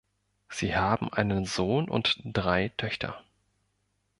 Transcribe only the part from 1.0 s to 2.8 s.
einen Sohn und drei